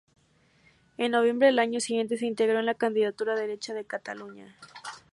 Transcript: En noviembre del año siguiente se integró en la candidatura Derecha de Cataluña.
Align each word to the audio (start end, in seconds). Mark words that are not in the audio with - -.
En 0.97 1.11
noviembre 1.11 1.45
del 1.45 1.59
año 1.59 1.79
siguiente 1.79 2.17
se 2.17 2.25
integró 2.25 2.57
en 2.57 2.65
la 2.65 2.73
candidatura 2.73 3.35
Derecha 3.39 3.75
de 3.75 3.85
Cataluña. 3.85 4.55